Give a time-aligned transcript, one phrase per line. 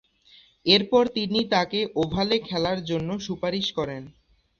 [0.65, 4.03] এরপর তিনি তাকে ওভালে খেলার জন্যে সুপারিশ করেন।